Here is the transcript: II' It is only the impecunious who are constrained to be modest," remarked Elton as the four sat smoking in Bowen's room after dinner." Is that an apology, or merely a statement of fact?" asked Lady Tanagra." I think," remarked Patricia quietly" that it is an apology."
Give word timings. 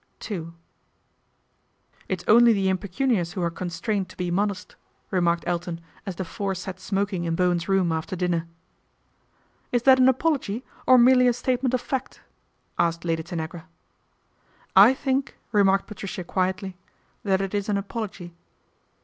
II' 0.31 0.51
It 2.09 2.23
is 2.23 2.27
only 2.27 2.53
the 2.53 2.69
impecunious 2.69 3.33
who 3.33 3.43
are 3.43 3.51
constrained 3.51 4.09
to 4.09 4.17
be 4.17 4.31
modest," 4.31 4.75
remarked 5.11 5.43
Elton 5.45 5.79
as 6.07 6.15
the 6.15 6.25
four 6.25 6.55
sat 6.55 6.79
smoking 6.79 7.25
in 7.25 7.35
Bowen's 7.35 7.69
room 7.69 7.91
after 7.91 8.15
dinner." 8.15 8.47
Is 9.71 9.83
that 9.83 9.99
an 9.99 10.09
apology, 10.09 10.65
or 10.87 10.97
merely 10.97 11.27
a 11.27 11.33
statement 11.33 11.75
of 11.75 11.81
fact?" 11.81 12.19
asked 12.79 13.05
Lady 13.05 13.21
Tanagra." 13.21 13.67
I 14.89 14.95
think," 14.95 15.37
remarked 15.51 15.85
Patricia 15.85 16.23
quietly" 16.23 16.77
that 17.23 17.39
it 17.39 17.53
is 17.53 17.69
an 17.69 17.77
apology." 17.77 18.33